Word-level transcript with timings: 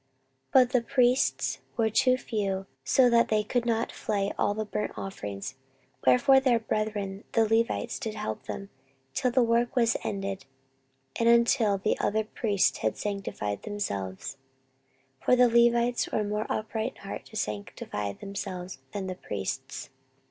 14:029:034 0.51 0.51
But 0.63 0.69
the 0.71 0.81
priests 0.81 1.59
were 1.77 1.89
too 1.91 2.17
few, 2.17 2.65
so 2.83 3.07
that 3.11 3.27
they 3.27 3.43
could 3.43 3.67
not 3.67 3.91
flay 3.91 4.31
all 4.35 4.55
the 4.55 4.65
burnt 4.65 4.93
offerings: 4.97 5.53
wherefore 6.07 6.39
their 6.39 6.57
brethren 6.57 7.23
the 7.33 7.47
Levites 7.47 7.99
did 7.99 8.15
help 8.15 8.47
them, 8.47 8.71
till 9.13 9.29
the 9.29 9.43
work 9.43 9.75
was 9.75 9.95
ended, 10.03 10.45
and 11.19 11.29
until 11.29 11.77
the 11.77 11.99
other 11.99 12.23
priests 12.23 12.79
had 12.79 12.97
sanctified 12.97 13.61
themselves: 13.61 14.37
for 15.23 15.35
the 15.35 15.47
Levites 15.47 16.11
were 16.11 16.23
more 16.23 16.47
upright 16.49 16.93
in 16.95 17.01
heart 17.03 17.25
to 17.27 17.35
sanctify 17.35 18.11
themselves 18.11 18.79
than 18.93 19.05
the 19.05 19.13
priests. 19.13 19.91